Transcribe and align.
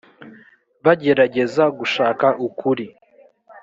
bagerageza 0.85 1.63
gushaka 1.77 2.27
ukuri 2.47 2.85